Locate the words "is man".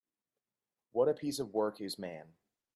1.79-2.33